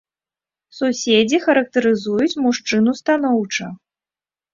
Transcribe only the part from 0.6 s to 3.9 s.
Суседзі характарызуюць мужчыну станоўча.